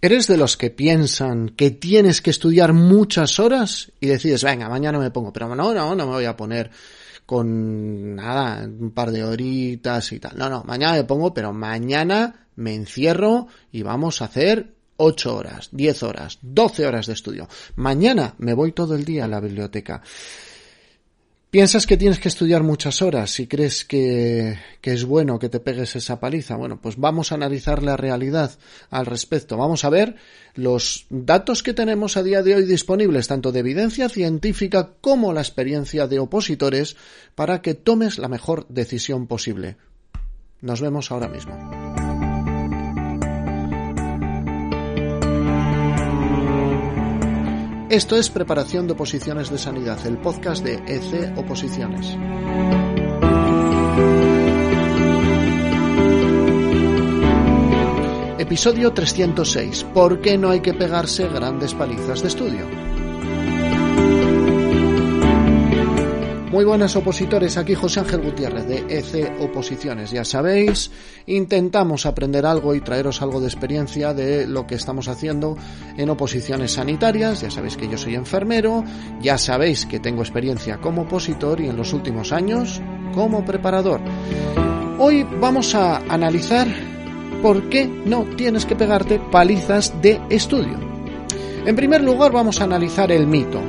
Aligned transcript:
¿Eres 0.00 0.28
de 0.28 0.36
los 0.36 0.56
que 0.56 0.70
piensan 0.70 1.48
que 1.48 1.72
tienes 1.72 2.22
que 2.22 2.30
estudiar 2.30 2.72
muchas 2.72 3.40
horas 3.40 3.90
y 3.98 4.06
decides, 4.06 4.44
venga, 4.44 4.68
mañana 4.68 4.98
me 4.98 5.10
pongo, 5.10 5.32
pero 5.32 5.48
no, 5.54 5.74
no, 5.74 5.94
no 5.94 6.06
me 6.06 6.12
voy 6.12 6.24
a 6.24 6.36
poner 6.36 6.70
con 7.26 8.14
nada, 8.14 8.64
un 8.64 8.92
par 8.92 9.10
de 9.10 9.24
horitas 9.24 10.12
y 10.12 10.20
tal. 10.20 10.38
No, 10.38 10.48
no, 10.48 10.62
mañana 10.64 10.94
me 10.94 11.04
pongo, 11.04 11.34
pero 11.34 11.52
mañana 11.52 12.46
me 12.54 12.74
encierro 12.74 13.48
y 13.72 13.82
vamos 13.82 14.22
a 14.22 14.26
hacer 14.26 14.72
8 14.98 15.36
horas, 15.36 15.68
10 15.72 16.02
horas, 16.04 16.38
12 16.42 16.86
horas 16.86 17.06
de 17.06 17.14
estudio. 17.14 17.48
Mañana 17.74 18.34
me 18.38 18.54
voy 18.54 18.72
todo 18.72 18.94
el 18.94 19.04
día 19.04 19.24
a 19.24 19.28
la 19.28 19.40
biblioteca. 19.40 20.00
¿Piensas 21.50 21.86
que 21.86 21.96
tienes 21.96 22.18
que 22.18 22.28
estudiar 22.28 22.62
muchas 22.62 23.00
horas 23.00 23.40
y 23.40 23.46
crees 23.46 23.86
que, 23.86 24.58
que, 24.82 24.92
es 24.92 25.06
bueno 25.06 25.38
que 25.38 25.48
te 25.48 25.60
pegues 25.60 25.96
esa 25.96 26.20
paliza? 26.20 26.56
Bueno, 26.56 26.78
pues 26.78 26.98
vamos 26.98 27.32
a 27.32 27.36
analizar 27.36 27.82
la 27.82 27.96
realidad 27.96 28.52
al 28.90 29.06
respecto. 29.06 29.56
Vamos 29.56 29.82
a 29.86 29.88
ver 29.88 30.16
los 30.54 31.06
datos 31.08 31.62
que 31.62 31.72
tenemos 31.72 32.18
a 32.18 32.22
día 32.22 32.42
de 32.42 32.54
hoy 32.54 32.64
disponibles, 32.64 33.28
tanto 33.28 33.50
de 33.50 33.60
evidencia 33.60 34.10
científica 34.10 34.90
como 35.00 35.32
la 35.32 35.40
experiencia 35.40 36.06
de 36.06 36.18
opositores, 36.18 36.96
para 37.34 37.62
que 37.62 37.72
tomes 37.72 38.18
la 38.18 38.28
mejor 38.28 38.66
decisión 38.68 39.26
posible. 39.26 39.78
Nos 40.60 40.82
vemos 40.82 41.10
ahora 41.10 41.28
mismo. 41.28 41.77
Esto 47.90 48.16
es 48.16 48.28
Preparación 48.28 48.86
de 48.86 48.92
Oposiciones 48.92 49.48
de 49.48 49.56
Sanidad, 49.56 50.06
el 50.06 50.18
podcast 50.18 50.62
de 50.62 50.74
EC 50.74 51.38
Oposiciones. 51.38 52.18
Episodio 58.38 58.92
306. 58.92 59.84
¿Por 59.94 60.20
qué 60.20 60.36
no 60.36 60.50
hay 60.50 60.60
que 60.60 60.74
pegarse 60.74 61.28
grandes 61.28 61.72
palizas 61.72 62.20
de 62.20 62.28
estudio? 62.28 62.87
Muy 66.58 66.64
buenas 66.64 66.96
opositores, 66.96 67.56
aquí 67.56 67.76
José 67.76 68.00
Ángel 68.00 68.20
Gutiérrez 68.20 68.66
de 68.66 68.78
EC 68.88 69.40
Oposiciones. 69.40 70.10
Ya 70.10 70.24
sabéis, 70.24 70.90
intentamos 71.26 72.04
aprender 72.04 72.44
algo 72.44 72.74
y 72.74 72.80
traeros 72.80 73.22
algo 73.22 73.40
de 73.40 73.46
experiencia 73.46 74.12
de 74.12 74.44
lo 74.44 74.66
que 74.66 74.74
estamos 74.74 75.06
haciendo 75.06 75.56
en 75.96 76.10
oposiciones 76.10 76.72
sanitarias. 76.72 77.42
Ya 77.42 77.50
sabéis 77.52 77.76
que 77.76 77.88
yo 77.88 77.96
soy 77.96 78.16
enfermero, 78.16 78.82
ya 79.20 79.38
sabéis 79.38 79.86
que 79.86 80.00
tengo 80.00 80.22
experiencia 80.22 80.78
como 80.78 81.02
opositor 81.02 81.60
y 81.60 81.68
en 81.68 81.76
los 81.76 81.92
últimos 81.92 82.32
años 82.32 82.82
como 83.14 83.44
preparador. 83.44 84.00
Hoy 84.98 85.24
vamos 85.40 85.76
a 85.76 85.98
analizar 86.12 86.66
por 87.40 87.68
qué 87.68 87.86
no 87.86 88.24
tienes 88.36 88.66
que 88.66 88.74
pegarte 88.74 89.20
palizas 89.30 89.94
de 90.02 90.20
estudio. 90.28 90.76
En 91.64 91.76
primer 91.76 92.02
lugar 92.02 92.32
vamos 92.32 92.60
a 92.60 92.64
analizar 92.64 93.12
el 93.12 93.28
mito, 93.28 93.60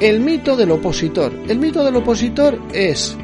el 0.00 0.20
mito 0.20 0.56
del 0.56 0.70
opositor. 0.70 1.32
El 1.48 1.58
mito 1.58 1.82
del 1.82 1.96
opositor 1.96 2.60
es 2.72 3.16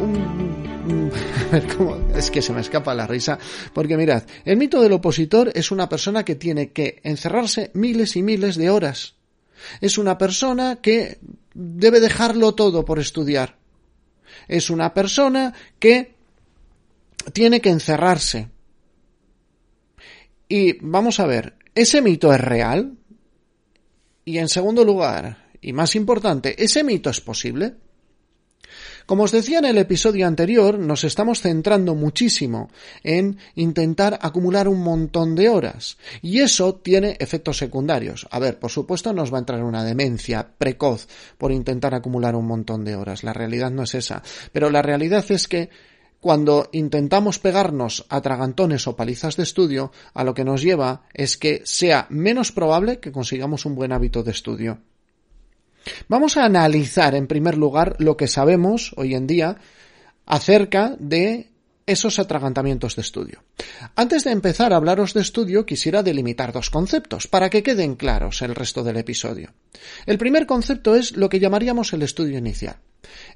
un... 0.00 0.46
¿cómo? 1.76 1.96
Es 2.14 2.30
que 2.30 2.40
se 2.40 2.52
me 2.52 2.60
escapa 2.60 2.94
la 2.94 3.06
risa. 3.06 3.38
Porque 3.72 3.96
mirad, 3.96 4.22
el 4.44 4.56
mito 4.56 4.80
del 4.80 4.92
opositor 4.92 5.50
es 5.54 5.70
una 5.70 5.88
persona 5.88 6.24
que 6.24 6.34
tiene 6.34 6.70
que 6.70 7.00
encerrarse 7.02 7.70
miles 7.74 8.16
y 8.16 8.22
miles 8.22 8.56
de 8.56 8.70
horas. 8.70 9.14
Es 9.80 9.98
una 9.98 10.16
persona 10.16 10.78
que 10.80 11.18
debe 11.54 12.00
dejarlo 12.00 12.54
todo 12.54 12.84
por 12.84 12.98
estudiar. 12.98 13.56
Es 14.48 14.70
una 14.70 14.94
persona 14.94 15.54
que 15.78 16.14
tiene 17.32 17.60
que 17.60 17.70
encerrarse. 17.70 18.48
Y 20.48 20.78
vamos 20.80 21.20
a 21.20 21.26
ver, 21.26 21.56
¿ese 21.74 22.00
mito 22.00 22.32
es 22.32 22.40
real? 22.40 22.96
Y 24.24 24.38
en 24.38 24.48
segundo 24.48 24.84
lugar, 24.84 25.45
y 25.66 25.72
más 25.72 25.96
importante, 25.96 26.62
¿ese 26.62 26.84
mito 26.84 27.10
es 27.10 27.20
posible? 27.20 27.74
Como 29.04 29.24
os 29.24 29.32
decía 29.32 29.58
en 29.58 29.64
el 29.64 29.78
episodio 29.78 30.26
anterior, 30.26 30.78
nos 30.78 31.02
estamos 31.02 31.40
centrando 31.40 31.96
muchísimo 31.96 32.70
en 33.02 33.38
intentar 33.56 34.18
acumular 34.22 34.68
un 34.68 34.80
montón 34.80 35.34
de 35.34 35.48
horas. 35.48 35.96
Y 36.22 36.38
eso 36.38 36.74
tiene 36.74 37.16
efectos 37.18 37.58
secundarios. 37.58 38.28
A 38.30 38.38
ver, 38.38 38.60
por 38.60 38.70
supuesto 38.70 39.12
nos 39.12 39.32
va 39.32 39.38
a 39.38 39.40
entrar 39.40 39.62
una 39.64 39.84
demencia 39.84 40.48
precoz 40.56 41.08
por 41.36 41.50
intentar 41.50 41.94
acumular 41.94 42.36
un 42.36 42.46
montón 42.46 42.84
de 42.84 42.94
horas. 42.94 43.24
La 43.24 43.32
realidad 43.32 43.70
no 43.72 43.82
es 43.82 43.94
esa. 43.94 44.22
Pero 44.52 44.70
la 44.70 44.82
realidad 44.82 45.24
es 45.30 45.48
que 45.48 45.70
cuando 46.20 46.68
intentamos 46.72 47.40
pegarnos 47.40 48.06
a 48.08 48.20
tragantones 48.20 48.86
o 48.86 48.96
palizas 48.96 49.36
de 49.36 49.42
estudio, 49.42 49.92
a 50.14 50.22
lo 50.22 50.34
que 50.34 50.44
nos 50.44 50.62
lleva 50.62 51.02
es 51.12 51.36
que 51.36 51.62
sea 51.64 52.06
menos 52.10 52.52
probable 52.52 52.98
que 52.98 53.12
consigamos 53.12 53.66
un 53.66 53.74
buen 53.74 53.92
hábito 53.92 54.22
de 54.22 54.30
estudio. 54.30 54.80
Vamos 56.08 56.36
a 56.36 56.44
analizar 56.44 57.14
en 57.14 57.26
primer 57.26 57.56
lugar 57.56 57.96
lo 57.98 58.16
que 58.16 58.28
sabemos 58.28 58.92
hoy 58.96 59.14
en 59.14 59.26
día 59.26 59.56
acerca 60.24 60.96
de 60.98 61.50
esos 61.86 62.18
atragantamientos 62.18 62.96
de 62.96 63.02
estudio. 63.02 63.44
Antes 63.94 64.24
de 64.24 64.32
empezar 64.32 64.72
a 64.72 64.76
hablaros 64.76 65.14
de 65.14 65.20
estudio, 65.20 65.64
quisiera 65.64 66.02
delimitar 66.02 66.52
dos 66.52 66.68
conceptos 66.68 67.28
para 67.28 67.48
que 67.48 67.62
queden 67.62 67.94
claros 67.94 68.42
el 68.42 68.54
resto 68.54 68.82
del 68.82 68.96
episodio. 68.96 69.52
El 70.04 70.18
primer 70.18 70.46
concepto 70.46 70.96
es 70.96 71.16
lo 71.16 71.28
que 71.28 71.38
llamaríamos 71.38 71.92
el 71.92 72.02
estudio 72.02 72.38
inicial. 72.38 72.78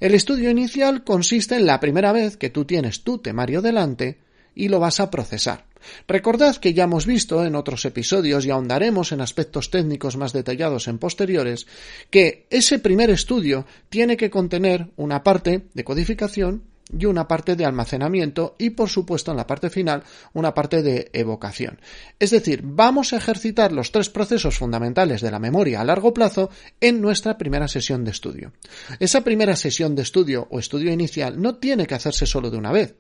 El 0.01 0.15
estudio 0.15 0.51
inicial 0.51 1.05
consiste 1.05 1.55
en 1.55 1.67
la 1.67 1.79
primera 1.79 2.11
vez 2.11 2.37
que 2.37 2.51
tú 2.51 2.65
tienes 2.65 3.05
tu 3.05 3.19
temario 3.19 3.63
delante 3.63 4.19
y 4.61 4.69
lo 4.69 4.79
vas 4.79 5.01
a 5.01 5.11
procesar. 5.11 5.65
Recordad 6.07 6.57
que 6.57 6.75
ya 6.75 6.85
hemos 6.85 7.07
visto 7.07 7.47
en 7.47 7.55
otros 7.55 7.87
episodios 7.87 8.45
y 8.45 8.51
ahondaremos 8.51 9.11
en 9.13 9.23
aspectos 9.23 9.71
técnicos 9.71 10.19
más 10.19 10.35
detallados 10.35 10.87
en 10.87 10.99
posteriores 10.99 11.67
que 12.11 12.47
ese 12.51 12.79
primer 12.79 13.09
estudio 13.09 13.65
tiene 13.89 14.19
que 14.19 14.29
contener 14.29 14.91
una 14.97 15.23
parte 15.23 15.69
de 15.73 15.85
codificación 15.85 16.65
y 16.93 17.07
una 17.07 17.27
parte 17.27 17.57
de 17.57 17.65
almacenamiento 17.65 18.57
y 18.59 18.71
por 18.71 18.91
supuesto 18.91 19.31
en 19.31 19.39
la 19.39 19.47
parte 19.47 19.71
final 19.71 20.03
una 20.35 20.53
parte 20.53 20.83
de 20.83 21.09
evocación. 21.15 21.81
Es 22.19 22.31
decir, 22.31 22.61
vamos 22.63 23.15
a 23.15 23.17
ejercitar 23.17 23.73
los 23.73 23.93
tres 23.93 24.11
procesos 24.11 24.59
fundamentales 24.59 25.23
de 25.23 25.31
la 25.31 25.39
memoria 25.39 25.81
a 25.81 25.85
largo 25.85 26.13
plazo 26.13 26.51
en 26.83 27.01
nuestra 27.01 27.39
primera 27.39 27.67
sesión 27.67 28.05
de 28.05 28.11
estudio. 28.11 28.53
Esa 28.99 29.23
primera 29.23 29.57
sesión 29.57 29.95
de 29.95 30.03
estudio 30.03 30.49
o 30.51 30.59
estudio 30.59 30.93
inicial 30.93 31.41
no 31.41 31.55
tiene 31.57 31.87
que 31.87 31.95
hacerse 31.95 32.27
solo 32.27 32.51
de 32.51 32.59
una 32.59 32.73
vez. 32.73 32.95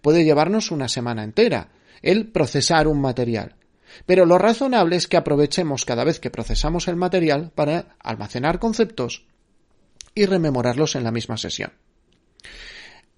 Puede 0.00 0.24
llevarnos 0.24 0.70
una 0.70 0.88
semana 0.88 1.24
entera 1.24 1.70
el 2.02 2.28
procesar 2.28 2.86
un 2.86 3.00
material. 3.00 3.56
Pero 4.04 4.26
lo 4.26 4.38
razonable 4.38 4.96
es 4.96 5.06
que 5.06 5.16
aprovechemos 5.16 5.84
cada 5.84 6.04
vez 6.04 6.20
que 6.20 6.30
procesamos 6.30 6.88
el 6.88 6.96
material 6.96 7.52
para 7.54 7.96
almacenar 7.98 8.58
conceptos 8.58 9.26
y 10.14 10.26
rememorarlos 10.26 10.96
en 10.96 11.04
la 11.04 11.12
misma 11.12 11.36
sesión. 11.36 11.72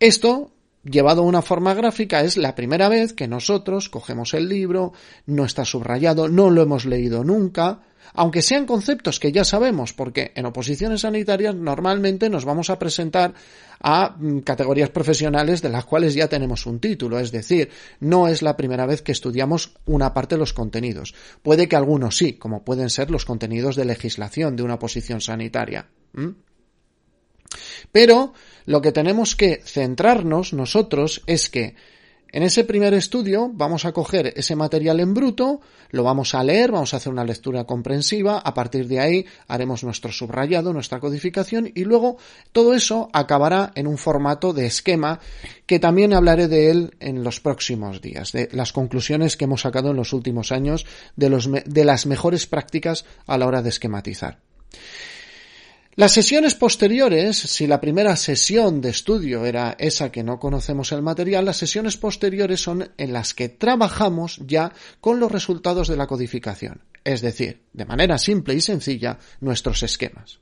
Esto, 0.00 0.52
llevado 0.90 1.22
a 1.22 1.26
una 1.26 1.42
forma 1.42 1.74
gráfica, 1.74 2.22
es 2.22 2.36
la 2.36 2.54
primera 2.54 2.88
vez 2.88 3.12
que 3.12 3.28
nosotros 3.28 3.88
cogemos 3.88 4.34
el 4.34 4.48
libro, 4.48 4.92
no 5.26 5.44
está 5.44 5.64
subrayado, 5.64 6.28
no 6.28 6.50
lo 6.50 6.62
hemos 6.62 6.84
leído 6.86 7.24
nunca, 7.24 7.80
aunque 8.14 8.42
sean 8.42 8.66
conceptos 8.66 9.20
que 9.20 9.32
ya 9.32 9.44
sabemos, 9.44 9.92
porque 9.92 10.32
en 10.34 10.46
oposiciones 10.46 11.02
sanitarias 11.02 11.54
normalmente 11.54 12.30
nos 12.30 12.44
vamos 12.44 12.70
a 12.70 12.78
presentar 12.78 13.34
a 13.80 14.16
mm, 14.18 14.40
categorías 14.40 14.90
profesionales 14.90 15.62
de 15.62 15.68
las 15.68 15.84
cuales 15.84 16.14
ya 16.14 16.28
tenemos 16.28 16.66
un 16.66 16.80
título, 16.80 17.18
es 17.18 17.30
decir, 17.30 17.70
no 18.00 18.28
es 18.28 18.42
la 18.42 18.56
primera 18.56 18.86
vez 18.86 19.02
que 19.02 19.12
estudiamos 19.12 19.74
una 19.86 20.14
parte 20.14 20.34
de 20.34 20.40
los 20.40 20.52
contenidos. 20.52 21.14
Puede 21.42 21.68
que 21.68 21.76
algunos 21.76 22.16
sí, 22.16 22.34
como 22.34 22.64
pueden 22.64 22.90
ser 22.90 23.10
los 23.10 23.24
contenidos 23.24 23.76
de 23.76 23.84
legislación 23.84 24.56
de 24.56 24.62
una 24.62 24.78
posición 24.78 25.20
sanitaria. 25.20 25.86
Pero 27.92 28.32
lo 28.66 28.82
que 28.82 28.92
tenemos 28.92 29.36
que 29.36 29.60
centrarnos 29.64 30.52
nosotros 30.52 31.22
es 31.26 31.48
que 31.48 31.74
en 32.30 32.42
ese 32.42 32.64
primer 32.64 32.92
estudio 32.92 33.50
vamos 33.52 33.86
a 33.86 33.92
coger 33.92 34.34
ese 34.36 34.54
material 34.54 35.00
en 35.00 35.14
bruto, 35.14 35.62
lo 35.90 36.02
vamos 36.02 36.34
a 36.34 36.44
leer, 36.44 36.70
vamos 36.70 36.92
a 36.92 36.98
hacer 36.98 37.10
una 37.10 37.24
lectura 37.24 37.64
comprensiva, 37.64 38.38
a 38.38 38.52
partir 38.52 38.86
de 38.86 39.00
ahí 39.00 39.26
haremos 39.46 39.82
nuestro 39.82 40.12
subrayado, 40.12 40.74
nuestra 40.74 41.00
codificación 41.00 41.72
y 41.74 41.84
luego 41.84 42.18
todo 42.52 42.74
eso 42.74 43.08
acabará 43.14 43.72
en 43.74 43.86
un 43.86 43.96
formato 43.96 44.52
de 44.52 44.66
esquema 44.66 45.20
que 45.64 45.78
también 45.78 46.12
hablaré 46.12 46.48
de 46.48 46.70
él 46.70 46.96
en 47.00 47.24
los 47.24 47.40
próximos 47.40 48.02
días, 48.02 48.32
de 48.32 48.50
las 48.52 48.72
conclusiones 48.72 49.38
que 49.38 49.44
hemos 49.44 49.62
sacado 49.62 49.90
en 49.90 49.96
los 49.96 50.12
últimos 50.12 50.52
años 50.52 50.84
de, 51.16 51.84
las 51.84 52.04
mejores 52.04 52.46
prácticas 52.46 53.06
a 53.26 53.38
la 53.38 53.46
hora 53.46 53.62
de 53.62 53.70
esquematizar. 53.70 54.40
Las 55.98 56.12
sesiones 56.12 56.54
posteriores, 56.54 57.36
si 57.36 57.66
la 57.66 57.80
primera 57.80 58.14
sesión 58.14 58.80
de 58.80 58.90
estudio 58.90 59.44
era 59.44 59.74
esa 59.80 60.12
que 60.12 60.22
no 60.22 60.38
conocemos 60.38 60.92
el 60.92 61.02
material, 61.02 61.44
las 61.44 61.56
sesiones 61.56 61.96
posteriores 61.96 62.60
son 62.60 62.92
en 62.96 63.12
las 63.12 63.34
que 63.34 63.48
trabajamos 63.48 64.40
ya 64.46 64.72
con 65.00 65.18
los 65.18 65.32
resultados 65.32 65.88
de 65.88 65.96
la 65.96 66.06
codificación, 66.06 66.82
es 67.02 67.20
decir, 67.20 67.62
de 67.72 67.84
manera 67.84 68.16
simple 68.16 68.54
y 68.54 68.60
sencilla, 68.60 69.18
nuestros 69.40 69.82
esquemas. 69.82 70.38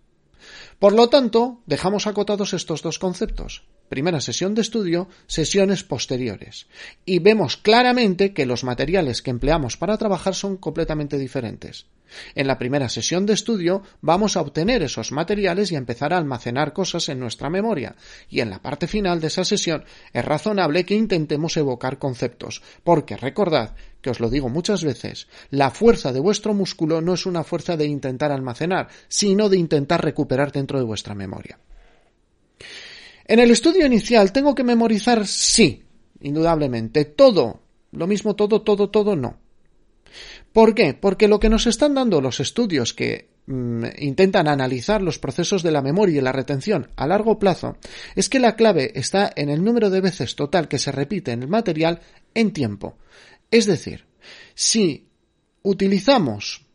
Por 0.78 0.92
lo 0.92 1.08
tanto, 1.08 1.62
dejamos 1.66 2.06
acotados 2.06 2.52
estos 2.54 2.82
dos 2.82 2.98
conceptos. 2.98 3.64
primera 3.88 4.20
sesión 4.20 4.54
de 4.54 4.62
estudio, 4.62 5.08
sesiones 5.28 5.84
posteriores. 5.84 6.66
Y 7.04 7.20
vemos 7.20 7.56
claramente 7.56 8.34
que 8.34 8.44
los 8.44 8.64
materiales 8.64 9.22
que 9.22 9.30
empleamos 9.30 9.76
para 9.76 9.96
trabajar 9.96 10.34
son 10.34 10.56
completamente 10.56 11.18
diferentes. 11.18 11.86
En 12.34 12.46
la 12.46 12.58
primera 12.58 12.88
sesión 12.88 13.26
de 13.26 13.34
estudio 13.34 13.82
vamos 14.00 14.36
a 14.36 14.40
obtener 14.40 14.82
esos 14.82 15.12
materiales 15.12 15.72
y 15.72 15.74
a 15.74 15.78
empezar 15.78 16.12
a 16.12 16.18
almacenar 16.18 16.72
cosas 16.72 17.08
en 17.08 17.20
nuestra 17.20 17.50
memoria. 17.50 17.96
Y 18.28 18.40
en 18.40 18.50
la 18.50 18.62
parte 18.62 18.86
final 18.86 19.20
de 19.20 19.28
esa 19.28 19.44
sesión 19.44 19.84
es 20.12 20.24
razonable 20.24 20.84
que 20.84 20.94
intentemos 20.94 21.56
evocar 21.56 21.98
conceptos, 21.98 22.62
porque 22.84 23.16
recordad 23.16 23.74
que 24.06 24.10
os 24.10 24.20
lo 24.20 24.30
digo 24.30 24.48
muchas 24.48 24.84
veces, 24.84 25.26
la 25.50 25.72
fuerza 25.72 26.12
de 26.12 26.20
vuestro 26.20 26.54
músculo 26.54 27.00
no 27.00 27.14
es 27.14 27.26
una 27.26 27.42
fuerza 27.42 27.76
de 27.76 27.86
intentar 27.86 28.30
almacenar, 28.30 28.86
sino 29.08 29.48
de 29.48 29.58
intentar 29.58 30.00
recuperar 30.00 30.52
dentro 30.52 30.78
de 30.78 30.84
vuestra 30.84 31.16
memoria. 31.16 31.58
En 33.26 33.40
el 33.40 33.50
estudio 33.50 33.84
inicial 33.84 34.30
tengo 34.30 34.54
que 34.54 34.62
memorizar 34.62 35.26
sí, 35.26 35.82
indudablemente, 36.20 37.04
todo. 37.04 37.62
Lo 37.90 38.06
mismo 38.06 38.36
todo, 38.36 38.62
todo, 38.62 38.90
todo, 38.90 39.16
no. 39.16 39.40
¿Por 40.52 40.76
qué? 40.76 40.94
Porque 40.94 41.26
lo 41.26 41.40
que 41.40 41.48
nos 41.48 41.66
están 41.66 41.94
dando 41.94 42.20
los 42.20 42.38
estudios 42.38 42.94
que 42.94 43.30
mm, 43.46 43.86
intentan 43.98 44.46
analizar 44.46 45.02
los 45.02 45.18
procesos 45.18 45.64
de 45.64 45.72
la 45.72 45.82
memoria 45.82 46.18
y 46.18 46.22
la 46.22 46.30
retención 46.30 46.90
a 46.94 47.08
largo 47.08 47.40
plazo 47.40 47.76
es 48.14 48.28
que 48.28 48.38
la 48.38 48.54
clave 48.54 48.92
está 48.94 49.32
en 49.34 49.48
el 49.48 49.64
número 49.64 49.90
de 49.90 50.00
veces 50.00 50.36
total 50.36 50.68
que 50.68 50.78
se 50.78 50.92
repite 50.92 51.32
en 51.32 51.42
el 51.42 51.48
material 51.48 52.02
en 52.34 52.52
tiempo. 52.52 52.98
Es 53.50 53.66
decir, 53.66 54.06
si 54.54 55.08
utilizamos 55.62 56.66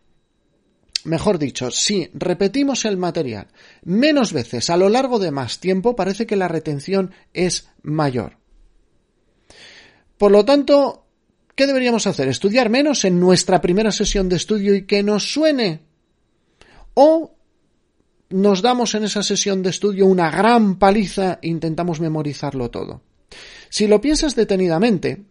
mejor 1.03 1.39
dicho, 1.39 1.71
si 1.71 2.09
repetimos 2.13 2.85
el 2.85 2.97
material 2.97 3.47
menos 3.83 4.33
veces 4.33 4.69
a 4.69 4.77
lo 4.77 4.89
largo 4.89 5.19
de 5.19 5.31
más 5.31 5.59
tiempo, 5.59 5.95
parece 5.95 6.25
que 6.25 6.35
la 6.35 6.47
retención 6.47 7.11
es 7.33 7.69
mayor. 7.81 8.37
Por 10.17 10.31
lo 10.31 10.45
tanto, 10.45 11.07
¿qué 11.55 11.65
deberíamos 11.65 12.05
hacer? 12.07 12.27
¿Estudiar 12.27 12.69
menos 12.69 13.05
en 13.05 13.19
nuestra 13.19 13.61
primera 13.61 13.91
sesión 13.91 14.29
de 14.29 14.35
estudio 14.35 14.75
y 14.75 14.85
que 14.85 15.01
nos 15.01 15.33
suene? 15.33 15.81
¿O 16.93 17.35
nos 18.29 18.61
damos 18.61 18.93
en 18.95 19.03
esa 19.03 19.23
sesión 19.23 19.63
de 19.63 19.71
estudio 19.71 20.05
una 20.05 20.29
gran 20.29 20.77
paliza 20.77 21.39
e 21.41 21.47
intentamos 21.47 21.99
memorizarlo 21.99 22.69
todo? 22.69 23.01
Si 23.69 23.87
lo 23.87 24.01
piensas 24.01 24.35
detenidamente, 24.35 25.25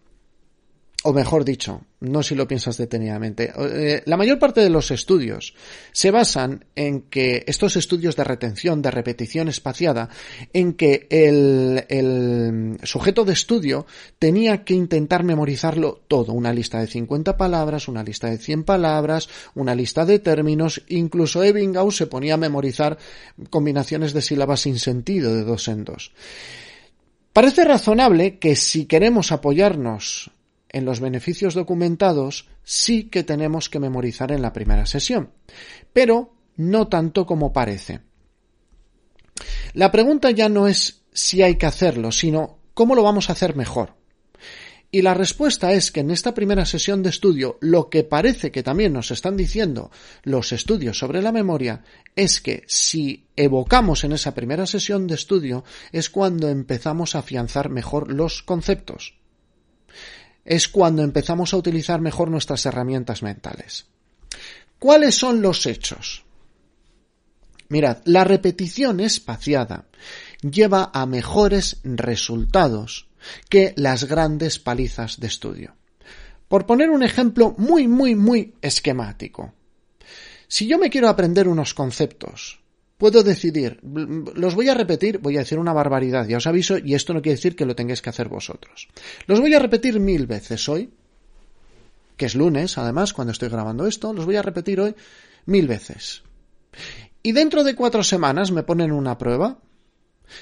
o 1.02 1.14
mejor 1.14 1.46
dicho, 1.46 1.80
no 2.00 2.22
si 2.22 2.34
lo 2.34 2.46
piensas 2.46 2.76
detenidamente, 2.76 3.50
eh, 3.56 4.02
la 4.04 4.18
mayor 4.18 4.38
parte 4.38 4.60
de 4.60 4.68
los 4.68 4.90
estudios 4.90 5.54
se 5.92 6.10
basan 6.10 6.66
en 6.76 7.02
que 7.02 7.42
estos 7.46 7.76
estudios 7.76 8.16
de 8.16 8.24
retención, 8.24 8.82
de 8.82 8.90
repetición 8.90 9.48
espaciada, 9.48 10.10
en 10.52 10.74
que 10.74 11.06
el, 11.08 11.86
el 11.88 12.78
sujeto 12.82 13.24
de 13.24 13.32
estudio 13.32 13.86
tenía 14.18 14.62
que 14.62 14.74
intentar 14.74 15.24
memorizarlo 15.24 16.02
todo, 16.06 16.34
una 16.34 16.52
lista 16.52 16.80
de 16.80 16.86
50 16.86 17.38
palabras, 17.38 17.88
una 17.88 18.02
lista 18.02 18.28
de 18.28 18.36
100 18.36 18.64
palabras, 18.64 19.30
una 19.54 19.74
lista 19.74 20.04
de 20.04 20.18
términos, 20.18 20.82
incluso 20.88 21.42
Ebbinghaus 21.42 21.96
se 21.96 22.08
ponía 22.08 22.34
a 22.34 22.38
memorizar 22.38 22.98
combinaciones 23.48 24.12
de 24.12 24.20
sílabas 24.20 24.60
sin 24.60 24.78
sentido 24.78 25.34
de 25.34 25.44
dos 25.44 25.66
en 25.68 25.84
dos. 25.84 26.12
Parece 27.32 27.64
razonable 27.64 28.38
que 28.38 28.54
si 28.54 28.84
queremos 28.84 29.32
apoyarnos 29.32 30.32
en 30.72 30.84
los 30.84 31.00
beneficios 31.00 31.54
documentados 31.54 32.48
sí 32.62 33.04
que 33.04 33.24
tenemos 33.24 33.68
que 33.68 33.80
memorizar 33.80 34.32
en 34.32 34.42
la 34.42 34.52
primera 34.52 34.86
sesión, 34.86 35.30
pero 35.92 36.34
no 36.56 36.88
tanto 36.88 37.26
como 37.26 37.52
parece. 37.52 38.00
La 39.72 39.90
pregunta 39.90 40.30
ya 40.30 40.48
no 40.48 40.68
es 40.68 41.02
si 41.12 41.42
hay 41.42 41.56
que 41.56 41.66
hacerlo, 41.66 42.12
sino 42.12 42.58
cómo 42.74 42.94
lo 42.94 43.02
vamos 43.02 43.28
a 43.28 43.32
hacer 43.32 43.56
mejor. 43.56 43.94
Y 44.92 45.02
la 45.02 45.14
respuesta 45.14 45.72
es 45.72 45.92
que 45.92 46.00
en 46.00 46.10
esta 46.10 46.34
primera 46.34 46.66
sesión 46.66 47.04
de 47.04 47.10
estudio 47.10 47.58
lo 47.60 47.88
que 47.88 48.02
parece 48.02 48.50
que 48.50 48.64
también 48.64 48.92
nos 48.92 49.12
están 49.12 49.36
diciendo 49.36 49.92
los 50.24 50.50
estudios 50.50 50.98
sobre 50.98 51.22
la 51.22 51.30
memoria 51.30 51.84
es 52.16 52.40
que 52.40 52.64
si 52.66 53.28
evocamos 53.36 54.02
en 54.02 54.12
esa 54.12 54.34
primera 54.34 54.66
sesión 54.66 55.06
de 55.06 55.14
estudio 55.14 55.62
es 55.92 56.10
cuando 56.10 56.48
empezamos 56.48 57.14
a 57.14 57.20
afianzar 57.20 57.70
mejor 57.70 58.12
los 58.12 58.42
conceptos 58.42 59.14
es 60.50 60.66
cuando 60.66 61.04
empezamos 61.04 61.54
a 61.54 61.56
utilizar 61.58 62.00
mejor 62.00 62.28
nuestras 62.28 62.66
herramientas 62.66 63.22
mentales. 63.22 63.86
¿Cuáles 64.80 65.14
son 65.14 65.42
los 65.42 65.64
hechos? 65.64 66.24
Mirad, 67.68 67.98
la 68.04 68.24
repetición 68.24 68.98
espaciada 68.98 69.84
lleva 70.42 70.90
a 70.92 71.06
mejores 71.06 71.76
resultados 71.84 73.06
que 73.48 73.74
las 73.76 74.04
grandes 74.04 74.58
palizas 74.58 75.20
de 75.20 75.28
estudio. 75.28 75.76
Por 76.48 76.66
poner 76.66 76.90
un 76.90 77.04
ejemplo 77.04 77.54
muy, 77.56 77.86
muy, 77.86 78.16
muy 78.16 78.54
esquemático. 78.60 79.54
Si 80.48 80.66
yo 80.66 80.78
me 80.78 80.90
quiero 80.90 81.08
aprender 81.08 81.46
unos 81.46 81.74
conceptos 81.74 82.59
puedo 83.00 83.22
decidir, 83.22 83.80
los 83.82 84.54
voy 84.54 84.68
a 84.68 84.74
repetir, 84.74 85.18
voy 85.18 85.36
a 85.36 85.40
decir 85.40 85.58
una 85.58 85.72
barbaridad, 85.72 86.28
ya 86.28 86.36
os 86.36 86.46
aviso, 86.46 86.76
y 86.76 86.94
esto 86.94 87.14
no 87.14 87.22
quiere 87.22 87.36
decir 87.36 87.56
que 87.56 87.64
lo 87.64 87.74
tengáis 87.74 88.02
que 88.02 88.10
hacer 88.10 88.28
vosotros. 88.28 88.88
Los 89.26 89.40
voy 89.40 89.54
a 89.54 89.58
repetir 89.58 89.98
mil 89.98 90.26
veces 90.26 90.68
hoy, 90.68 90.90
que 92.18 92.26
es 92.26 92.34
lunes, 92.34 92.76
además, 92.76 93.14
cuando 93.14 93.32
estoy 93.32 93.48
grabando 93.48 93.86
esto, 93.86 94.12
los 94.12 94.26
voy 94.26 94.36
a 94.36 94.42
repetir 94.42 94.82
hoy 94.82 94.94
mil 95.46 95.66
veces. 95.66 96.22
Y 97.22 97.32
dentro 97.32 97.64
de 97.64 97.74
cuatro 97.74 98.04
semanas 98.04 98.52
me 98.52 98.64
ponen 98.64 98.92
una 98.92 99.16
prueba. 99.16 99.58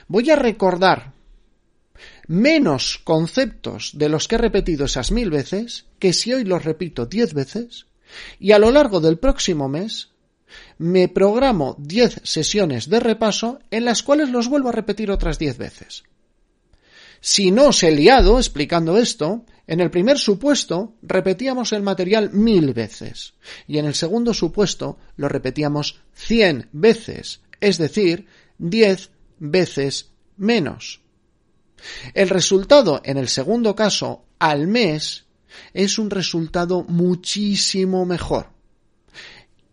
Voy 0.09 0.29
a 0.29 0.37
recordar 0.37 1.13
menos 2.27 2.99
conceptos 3.05 3.93
de 3.95 4.09
los 4.09 4.27
que 4.27 4.35
he 4.35 4.39
repetido 4.39 4.87
esas 4.87 5.13
mil 5.13 5.31
veces 5.31 5.87
que 6.01 6.13
si 6.13 6.33
hoy 6.33 6.43
los 6.43 6.65
repito 6.65 7.07
diez 7.07 7.35
veces 7.35 7.87
y 8.41 8.51
a 8.51 8.59
lo 8.59 8.73
largo 8.73 9.01
del 9.01 9.19
próximo 9.19 9.69
mes 9.69 10.11
me 10.79 11.09
programo 11.09 11.77
10 11.79 12.21
sesiones 12.25 12.89
de 12.89 13.01
repaso 13.01 13.61
en 13.71 13.85
las 13.85 14.03
cuales 14.03 14.31
los 14.31 14.49
vuelvo 14.49 14.69
a 14.69 14.73
repetir 14.73 15.11
otras 15.11 15.39
10 15.39 15.59
veces. 15.59 16.05
Si 17.21 17.51
no 17.51 17.69
os 17.69 17.83
he 17.83 17.91
liado 17.91 18.39
explicando 18.39 18.97
esto, 18.97 19.45
en 19.67 19.81
el 19.81 19.91
primer 19.91 20.19
supuesto 20.19 20.95
repetíamos 21.03 21.73
el 21.73 21.83
material 21.83 22.31
mil 22.33 22.73
veces 22.73 23.35
y 23.67 23.79
en 23.79 23.87
el 23.87 23.95
segundo 23.95 24.33
supuesto 24.33 24.99
lo 25.17 25.29
repetíamos 25.29 26.01
100 26.15 26.69
veces, 26.73 27.41
es 27.61 27.79
decir, 27.79 28.27
10 28.59 29.11
veces 29.39 30.11
menos. 30.37 31.01
El 32.15 32.29
resultado 32.29 33.01
en 33.05 33.19
el 33.19 33.29
segundo 33.29 33.75
caso 33.75 34.25
al 34.39 34.67
mes 34.67 35.27
es 35.75 35.99
un 35.99 36.11
resultado 36.11 36.85
muchísimo 36.85 38.05
mejor. 38.05 38.58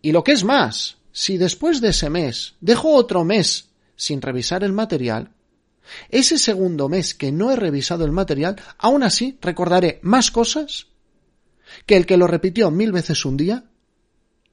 Y 0.06 0.12
lo 0.12 0.22
que 0.22 0.30
es 0.30 0.44
más, 0.44 0.98
si 1.10 1.36
después 1.36 1.80
de 1.80 1.88
ese 1.88 2.10
mes 2.10 2.54
dejo 2.60 2.94
otro 2.94 3.24
mes 3.24 3.70
sin 3.96 4.22
revisar 4.22 4.62
el 4.62 4.72
material, 4.72 5.32
ese 6.10 6.38
segundo 6.38 6.88
mes 6.88 7.12
que 7.12 7.32
no 7.32 7.50
he 7.50 7.56
revisado 7.56 8.04
el 8.04 8.12
material, 8.12 8.54
aún 8.78 9.02
así 9.02 9.36
recordaré 9.40 9.98
más 10.02 10.30
cosas 10.30 10.86
que 11.86 11.96
el 11.96 12.06
que 12.06 12.16
lo 12.16 12.28
repitió 12.28 12.70
mil 12.70 12.92
veces 12.92 13.24
un 13.24 13.36
día 13.36 13.64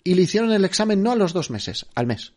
y 0.03 0.15
le 0.15 0.23
hicieron 0.23 0.51
el 0.51 0.65
examen 0.65 1.03
no 1.03 1.11
a 1.11 1.15
los 1.15 1.33
dos 1.33 1.51
meses, 1.51 1.85
al 1.93 2.07
mes. 2.07 2.33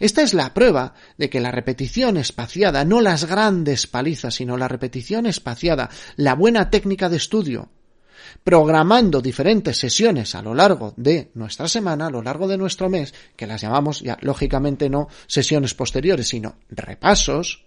Esta 0.00 0.22
es 0.22 0.32
la 0.32 0.54
prueba 0.54 0.94
de 1.18 1.28
que 1.28 1.40
la 1.40 1.50
repetición 1.50 2.16
espaciada, 2.16 2.86
no 2.86 3.02
las 3.02 3.26
grandes 3.26 3.86
palizas, 3.86 4.36
sino 4.36 4.56
la 4.56 4.68
repetición 4.68 5.26
espaciada, 5.26 5.90
la 6.16 6.34
buena 6.34 6.70
técnica 6.70 7.10
de 7.10 7.18
estudio, 7.18 7.68
programando 8.44 9.20
diferentes 9.20 9.78
sesiones 9.78 10.34
a 10.34 10.42
lo 10.42 10.54
largo 10.54 10.94
de 10.96 11.30
nuestra 11.34 11.68
semana, 11.68 12.06
a 12.06 12.10
lo 12.10 12.22
largo 12.22 12.48
de 12.48 12.58
nuestro 12.58 12.88
mes, 12.88 13.14
que 13.36 13.46
las 13.46 13.60
llamamos 13.60 14.00
ya 14.00 14.18
lógicamente 14.20 14.88
no 14.88 15.08
sesiones 15.26 15.74
posteriores, 15.74 16.28
sino 16.28 16.56
repasos, 16.68 17.66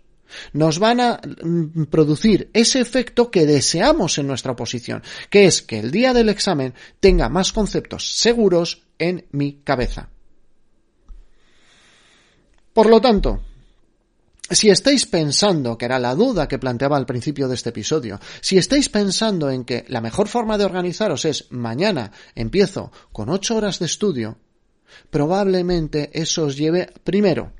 nos 0.54 0.80
van 0.80 1.00
a 1.00 1.20
mm, 1.44 1.86
producir 1.86 2.50
ese 2.54 2.80
efecto 2.80 3.32
que 3.32 3.46
deseamos 3.46 4.18
en 4.18 4.28
nuestra 4.28 4.52
oposición, 4.52 5.04
que 5.30 5.46
es 5.46 5.62
que 5.62 5.80
el 5.80 5.92
día 5.92 6.14
del 6.14 6.30
examen 6.30 6.74
tenga 7.00 7.30
más 7.30 7.52
conceptos 7.52 8.18
seguros 8.18 8.84
en 8.98 9.26
mi 9.32 9.62
cabeza. 9.64 10.10
Por 12.74 12.90
lo 12.90 13.02
tanto, 13.02 13.42
si 14.52 14.70
estáis 14.70 15.06
pensando, 15.06 15.78
que 15.78 15.86
era 15.86 16.00
la 16.00 16.16
duda 16.16 16.48
que 16.48 16.60
planteaba 16.60 16.98
al 16.98 17.06
principio 17.06 17.48
de 17.48 17.56
este 17.56 17.70
episodio, 17.70 18.20
si 18.42 18.58
estáis 18.58 18.90
pensando 18.90 19.50
en 19.50 19.64
que 19.64 19.86
la 19.88 20.02
mejor 20.02 20.28
forma 20.28 20.58
de 20.58 20.66
organizaros 20.66 21.26
es 21.26 21.48
mañana 21.52 22.12
empiezo 22.36 22.92
con 23.12 23.30
ocho 23.30 23.56
horas 23.56 23.80
de 23.80 23.86
estudio, 23.86 24.38
probablemente 25.10 26.10
eso 26.14 26.46
os 26.46 26.58
lleve 26.58 26.90
primero 27.04 27.54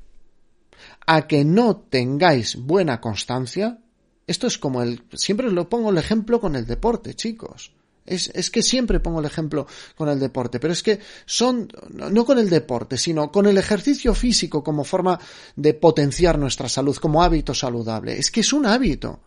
a 1.06 1.26
que 1.26 1.44
no 1.44 1.76
tengáis 1.76 2.56
buena 2.56 3.00
constancia. 3.00 3.78
Esto 4.26 4.46
es 4.46 4.58
como 4.58 4.82
el, 4.82 5.02
siempre 5.14 5.50
lo 5.50 5.68
pongo 5.68 5.90
el 5.90 5.98
ejemplo 5.98 6.40
con 6.40 6.54
el 6.54 6.66
deporte, 6.66 7.14
chicos. 7.14 7.72
Es, 8.06 8.30
es, 8.34 8.50
que 8.50 8.62
siempre 8.62 8.98
pongo 8.98 9.20
el 9.20 9.26
ejemplo 9.26 9.66
con 9.94 10.08
el 10.08 10.18
deporte, 10.18 10.58
pero 10.58 10.72
es 10.72 10.82
que 10.82 10.98
son, 11.26 11.68
no 11.90 12.24
con 12.24 12.38
el 12.38 12.50
deporte, 12.50 12.96
sino 12.96 13.30
con 13.30 13.46
el 13.46 13.58
ejercicio 13.58 14.14
físico 14.14 14.64
como 14.64 14.84
forma 14.84 15.20
de 15.54 15.74
potenciar 15.74 16.38
nuestra 16.38 16.68
salud, 16.68 16.96
como 16.96 17.22
hábito 17.22 17.54
saludable. 17.54 18.18
Es 18.18 18.30
que 18.30 18.40
es 18.40 18.52
un 18.52 18.66
hábito. 18.66 19.20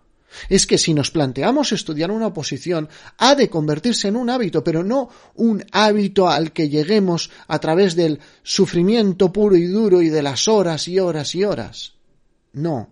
Es 0.50 0.66
que 0.66 0.78
si 0.78 0.94
nos 0.94 1.12
planteamos 1.12 1.72
estudiar 1.72 2.12
una 2.12 2.28
oposición, 2.28 2.90
ha 3.18 3.36
de 3.36 3.50
convertirse 3.50 4.08
en 4.08 4.16
un 4.16 4.30
hábito, 4.30 4.64
pero 4.64 4.84
no 4.84 5.10
un 5.36 5.64
hábito 5.72 6.28
al 6.28 6.52
que 6.52 6.70
lleguemos 6.70 7.30
a 7.48 7.60
través 7.60 7.96
del 7.96 8.20
sufrimiento 8.42 9.32
puro 9.32 9.56
y 9.56 9.66
duro 9.66 10.02
y 10.02 10.10
de 10.10 10.24
las 10.24 10.48
horas 10.48 10.88
y 10.88 11.00
horas 11.00 11.36
y 11.36 11.44
horas. 11.44 11.94
No. 12.54 12.90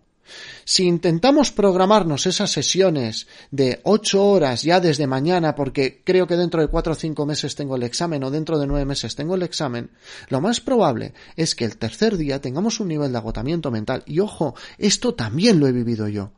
Si 0.66 0.86
intentamos 0.86 1.52
programarnos 1.52 2.26
esas 2.26 2.52
sesiones 2.52 3.28
de 3.52 3.80
ocho 3.84 4.26
horas 4.26 4.64
ya 4.64 4.80
desde 4.80 5.08
mañana, 5.08 5.56
porque 5.56 6.02
creo 6.04 6.28
que 6.28 6.38
dentro 6.38 6.62
de 6.62 6.68
cuatro 6.68 6.94
o 6.94 6.96
cinco 6.96 7.26
meses 7.26 7.56
tengo 7.56 7.76
el 7.76 7.84
examen 7.84 8.24
o 8.24 8.32
dentro 8.32 8.60
de 8.60 8.68
nueve 8.68 8.86
meses 8.86 9.16
tengo 9.16 9.36
el 9.36 9.44
examen, 9.44 9.92
lo 10.30 10.42
más 10.42 10.60
probable 10.60 11.14
es 11.36 11.56
que 11.56 11.66
el 11.66 11.78
tercer 11.78 12.18
día 12.18 12.42
tengamos 12.42 12.80
un 12.80 12.88
nivel 12.88 13.12
de 13.12 13.18
agotamiento 13.18 13.72
mental. 13.72 14.04
Y 14.06 14.20
ojo, 14.20 14.56
esto 14.78 15.14
también 15.14 15.60
lo 15.60 15.68
he 15.68 15.72
vivido 15.72 16.08
yo 16.08 16.32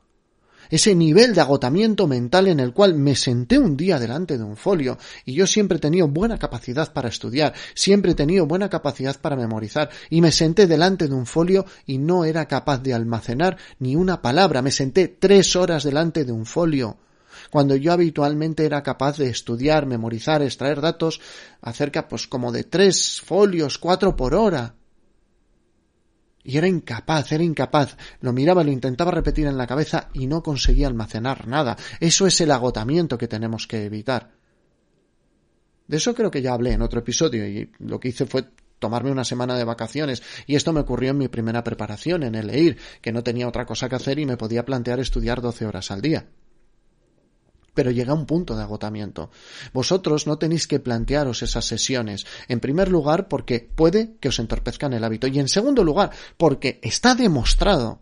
ese 0.70 0.96
nivel 0.96 1.34
de 1.34 1.42
agotamiento 1.42 2.08
mental 2.08 2.48
en 2.48 2.60
el 2.60 2.74
cual 2.74 2.96
me 2.96 3.16
senté 3.16 3.58
un 3.58 3.78
día 3.78 4.00
delante 4.00 4.38
de 4.38 4.44
un 4.44 4.58
folio 4.58 4.98
y 5.26 5.34
yo 5.34 5.48
siempre 5.48 5.78
he 5.78 5.82
tenido 5.82 6.08
buena 6.08 6.38
capacidad 6.38 6.92
para 6.94 7.10
estudiar, 7.10 7.54
siempre 7.74 8.12
he 8.12 8.16
tenido 8.16 8.46
buena 8.46 8.70
capacidad 8.70 9.20
para 9.20 9.36
memorizar 9.36 9.90
y 10.10 10.22
me 10.22 10.32
senté 10.32 10.68
delante 10.68 11.08
de 11.08 11.14
un 11.14 11.26
folio 11.26 11.66
y 11.86 11.98
no 11.98 12.26
era 12.26 12.48
capaz 12.48 12.82
de 12.82 12.94
almacenar 12.94 13.58
ni 13.80 13.96
una 13.96 14.22
palabra, 14.22 14.62
me 14.62 14.72
senté 14.72 15.08
tres 15.08 15.56
horas 15.56 15.84
delante 15.84 16.26
de 16.26 16.32
un 16.32 16.46
folio 16.46 16.98
cuando 17.50 17.76
yo 17.76 17.92
habitualmente 17.94 18.66
era 18.66 18.84
capaz 18.84 19.18
de 19.18 19.30
estudiar, 19.30 19.86
memorizar, 19.86 20.42
extraer 20.42 20.82
datos 20.82 21.22
acerca 21.62 22.08
pues 22.08 22.28
como 22.28 22.52
de 22.52 22.64
tres 22.64 23.22
folios, 23.22 23.78
cuatro 23.78 24.16
por 24.16 24.36
hora. 24.36 24.76
Y 26.44 26.58
era 26.58 26.68
incapaz, 26.68 27.32
era 27.32 27.44
incapaz. 27.44 27.96
Lo 28.20 28.34
miraba, 28.34 28.64
lo 28.64 28.72
intentaba 28.72 29.12
repetir 29.12 29.48
en 29.48 29.58
la 29.58 29.68
cabeza 29.68 30.10
y 30.14 30.28
no 30.28 30.44
conseguía 30.44 30.88
almacenar 30.88 31.48
nada. 31.48 31.78
Eso 32.00 32.28
es 32.28 32.42
el 32.42 32.52
agotamiento 32.52 33.18
que 33.18 33.28
tenemos 33.28 33.68
que 33.68 33.86
evitar. 33.86 34.32
De 35.88 35.98
eso 35.98 36.14
creo 36.14 36.32
que 36.32 36.42
ya 36.42 36.54
hablé 36.54 36.72
en 36.74 36.82
otro 36.82 37.00
episodio 37.00 37.48
y 37.48 37.72
lo 37.80 38.00
que 38.00 38.10
hice 38.10 38.26
fue 38.26 38.46
tomarme 38.80 39.12
una 39.12 39.24
semana 39.24 39.58
de 39.58 39.64
vacaciones 39.64 40.22
y 40.46 40.56
esto 40.56 40.74
me 40.74 40.82
ocurrió 40.82 41.12
en 41.12 41.18
mi 41.18 41.28
primera 41.30 41.64
preparación, 41.64 42.24
en 42.24 42.36
el 42.36 42.50
EIR, 42.50 42.78
que 43.02 43.14
no 43.14 43.24
tenía 43.24 43.48
otra 43.48 43.66
cosa 43.66 43.88
que 43.88 43.96
hacer 43.96 44.20
y 44.20 44.26
me 44.26 44.38
podía 44.38 44.66
plantear 44.66 45.00
estudiar 45.00 45.42
12 45.42 45.66
horas 45.66 45.92
al 45.92 46.02
día 46.02 46.26
pero 47.74 47.92
llega 47.92 48.14
un 48.14 48.26
punto 48.26 48.56
de 48.56 48.64
agotamiento. 48.64 49.32
Vosotros 49.74 50.28
no 50.28 50.38
tenéis 50.38 50.68
que 50.68 50.80
plantearos 50.80 51.42
esas 51.44 51.66
sesiones. 51.66 52.26
En 52.48 52.60
primer 52.60 52.90
lugar, 52.90 53.28
porque 53.28 53.60
puede 53.76 54.16
que 54.20 54.30
os 54.30 54.40
entorpezcan 54.40 54.94
el 54.94 55.04
hábito. 55.04 55.28
Y 55.28 55.40
en 55.40 55.48
segundo 55.48 55.84
lugar, 55.84 56.12
porque 56.38 56.80
está 56.84 57.16
demostrado 57.16 58.02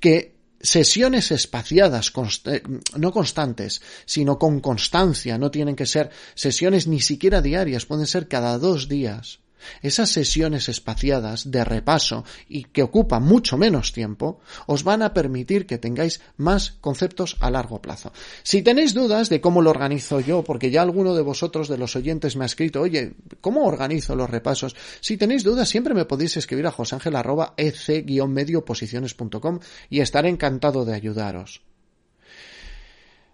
que 0.00 0.36
sesiones 0.60 1.32
espaciadas, 1.32 2.12
eh, 2.46 2.62
no 2.96 3.12
constantes, 3.12 3.82
sino 4.06 4.38
con 4.38 4.60
constancia, 4.60 5.36
no 5.36 5.50
tienen 5.50 5.76
que 5.76 5.86
ser 5.86 6.10
sesiones 6.34 6.86
ni 6.86 7.00
siquiera 7.00 7.42
diarias, 7.42 7.84
pueden 7.84 8.06
ser 8.06 8.28
cada 8.28 8.58
dos 8.58 8.88
días, 8.88 9.41
esas 9.82 10.10
sesiones 10.10 10.68
espaciadas 10.68 11.50
de 11.50 11.64
repaso 11.64 12.24
y 12.48 12.64
que 12.64 12.82
ocupan 12.82 13.22
mucho 13.22 13.56
menos 13.56 13.92
tiempo 13.92 14.40
os 14.66 14.84
van 14.84 15.02
a 15.02 15.14
permitir 15.14 15.66
que 15.66 15.78
tengáis 15.78 16.20
más 16.36 16.72
conceptos 16.80 17.36
a 17.40 17.50
largo 17.50 17.80
plazo. 17.80 18.12
Si 18.42 18.62
tenéis 18.62 18.92
dudas 18.94 19.28
de 19.28 19.40
cómo 19.40 19.62
lo 19.62 19.70
organizo 19.70 20.18
yo, 20.20 20.42
porque 20.44 20.70
ya 20.70 20.82
alguno 20.82 21.14
de 21.14 21.22
vosotros 21.22 21.68
de 21.68 21.78
los 21.78 21.96
oyentes 21.96 22.36
me 22.36 22.44
ha 22.44 22.46
escrito, 22.46 22.80
oye, 22.80 23.14
¿cómo 23.40 23.64
organizo 23.64 24.14
los 24.16 24.30
repasos? 24.30 24.74
Si 25.00 25.16
tenéis 25.16 25.44
dudas 25.44 25.68
siempre 25.68 25.94
me 25.94 26.04
podéis 26.04 26.36
escribir 26.36 26.66
a 26.66 26.72
josangel.ec-medioposiciones.com 26.72 29.60
y 29.90 30.00
estaré 30.00 30.28
encantado 30.28 30.84
de 30.84 30.94
ayudaros. 30.94 31.62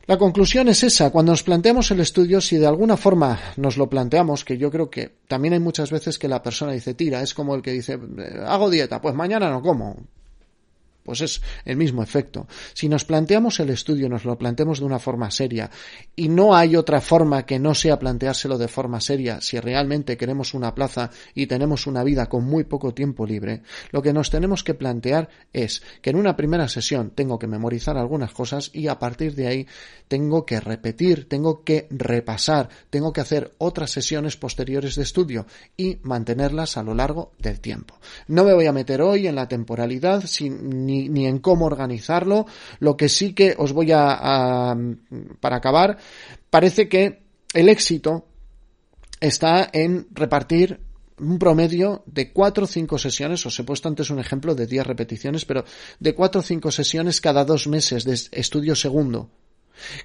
La 0.09 0.17
conclusión 0.17 0.69
es 0.69 0.83
esa. 0.85 1.11
Cuando 1.11 1.33
nos 1.33 1.43
planteamos 1.43 1.91
el 1.91 2.01
estudio, 2.01 2.41
si 2.41 2.57
de 2.57 2.67
alguna 2.67 2.97
forma 2.97 3.39
nos 3.59 3.77
lo 3.77 3.91
planteamos, 3.91 4.43
que 4.43 4.57
yo 4.57 4.71
creo 4.71 4.89
que 4.89 5.19
también 5.29 5.53
hay 5.53 5.61
muchas 5.61 5.91
veces 5.91 6.19
que 6.19 6.29
la 6.29 6.43
persona 6.43 6.73
dice, 6.73 6.95
tira, 6.95 7.21
es 7.21 7.35
como 7.35 7.55
el 7.55 7.61
que 7.61 7.73
dice, 7.73 7.99
eh, 8.17 8.41
hago 8.47 8.71
dieta, 8.71 9.03
pues 9.03 9.15
mañana 9.15 9.51
no 9.51 9.61
como. 9.61 9.97
Pues 11.09 11.23
es 11.23 11.41
el 11.65 11.79
mismo 11.79 12.03
efecto. 12.03 12.47
Si 12.75 12.87
nos 12.87 13.07
planteamos 13.07 13.61
el 13.61 13.71
estudio, 13.71 14.11
nos 14.11 14.27
lo 14.27 14.37
planteamos 14.37 14.81
de 14.81 14.85
una 14.85 14.99
forma 14.99 15.31
seria 15.31 15.71
y 16.15 16.29
no 16.29 16.55
hay 16.55 16.77
otra 16.77 17.01
forma 17.01 17.47
que 17.47 17.59
no 17.59 17.75
sea 17.75 17.99
planteárselo 17.99 18.59
de 18.59 18.69
forma 18.69 19.01
seria 19.01 19.41
si 19.41 19.59
realmente 19.59 20.19
queremos 20.19 20.53
una 20.53 20.75
plaza 20.75 21.11
y 21.35 21.47
tenemos 21.47 21.87
una 21.87 22.05
vida 22.05 22.27
con 22.27 22.45
muy 22.45 22.65
poco 22.65 22.93
tiempo 22.93 23.25
libre, 23.25 23.63
lo 23.91 24.03
que 24.03 24.13
nos 24.13 24.29
tenemos 24.29 24.63
que 24.63 24.75
plantear 24.75 25.31
es 25.51 25.83
que 26.03 26.11
en 26.11 26.17
una 26.17 26.37
primera 26.37 26.69
sesión 26.69 27.13
tengo 27.15 27.39
que 27.39 27.47
memorizar 27.47 27.97
algunas 27.97 28.33
cosas 28.33 28.71
y 28.75 28.89
a 28.89 28.99
partir 28.99 29.35
de 29.35 29.47
ahí 29.47 29.67
tengo 30.09 30.45
que 30.45 30.61
repetir, 30.61 31.27
tengo 31.27 31.65
que 31.65 31.87
repasar, 31.89 32.69
tengo 32.91 33.15
que 33.15 33.23
hacer 33.23 33.55
otras 33.57 33.93
sesiones 33.93 34.37
posteriores 34.37 34.97
de 34.97 35.05
estudio 35.05 35.47
y 35.75 36.01
mantenerlas 36.03 36.77
a 36.77 36.83
lo 36.83 36.95
largo 36.95 37.33
del 37.39 37.61
tiempo. 37.61 37.99
No 38.27 38.45
me 38.45 38.53
voy 38.53 38.67
a 38.67 38.73
meter 38.73 39.01
hoy 39.01 39.27
en 39.27 39.37
la 39.37 39.49
temporalidad 39.49 40.27
sin, 40.27 40.85
ni 40.85 40.98
ni, 41.09 41.27
en 41.27 41.39
cómo 41.39 41.67
organizarlo. 41.67 42.47
Lo 42.81 42.97
que 42.97 43.09
sí 43.09 43.35
que 43.35 43.55
os 43.57 43.73
voy 43.73 43.93
a, 43.93 44.77
para 45.41 45.57
acabar, 45.57 45.99
parece 46.51 46.89
que 46.89 47.23
el 47.55 47.69
éxito 47.69 48.27
está 49.21 49.69
en 49.73 50.09
repartir 50.13 50.81
un 51.21 51.39
promedio 51.39 52.03
de 52.07 52.33
cuatro 52.33 52.65
o 52.65 52.71
cinco 52.71 52.99
sesiones, 52.99 53.45
os 53.45 53.59
he 53.59 53.65
puesto 53.65 53.89
antes 53.89 54.11
un 54.11 54.19
ejemplo 54.19 54.55
de 54.55 54.67
10 54.67 54.87
repeticiones, 54.87 55.45
pero 55.45 55.65
de 55.99 56.15
cuatro 56.15 56.41
o 56.41 56.45
cinco 56.47 56.71
sesiones 56.71 57.21
cada 57.21 57.45
dos 57.45 57.67
meses 57.67 58.05
de 58.05 58.15
estudio 58.33 58.75
segundo. 58.77 59.31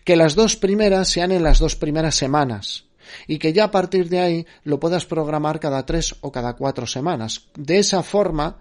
Que 0.03 0.15
las 0.15 0.35
dos 0.35 0.55
primeras 0.55 1.09
sean 1.09 1.31
en 1.31 1.43
las 1.43 1.59
dos 1.59 1.75
primeras 1.75 2.15
semanas 2.15 2.85
y 3.27 3.38
que 3.38 3.53
ya 3.53 3.65
a 3.65 3.71
partir 3.71 4.09
de 4.09 4.19
ahí 4.19 4.47
lo 4.63 4.79
puedas 4.79 5.05
programar 5.05 5.59
cada 5.59 5.85
tres 5.85 6.15
o 6.21 6.31
cada 6.31 6.53
cuatro 6.53 6.88
semanas. 6.88 7.50
De 7.55 7.79
esa 7.79 8.03
forma 8.03 8.57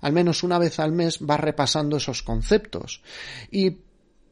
al 0.00 0.12
menos 0.12 0.42
una 0.42 0.58
vez 0.58 0.78
al 0.78 0.92
mes, 0.92 1.18
va 1.18 1.36
repasando 1.36 1.96
esos 1.96 2.22
conceptos. 2.22 3.02
Y 3.50 3.70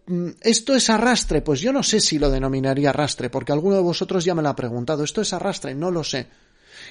mm, 0.07 0.29
¿Esto 0.41 0.75
es 0.75 0.91
arrastre? 0.91 1.43
Pues 1.43 1.61
yo 1.61 1.73
no 1.73 1.83
sé 1.83 2.01
si 2.01 2.19
lo 2.19 2.31
denominaría 2.31 2.91
arrastre, 2.91 3.31
porque 3.31 3.53
alguno 3.53 3.77
de 3.77 3.83
vosotros 3.83 4.25
ya 4.25 4.35
me 4.35 4.43
lo 4.43 4.49
ha 4.49 4.57
preguntado. 4.57 5.05
¿Esto 5.05 5.21
es 5.21 5.33
arrastre? 5.33 5.75
No 5.75 5.91
lo 5.91 6.05
sé. 6.05 6.27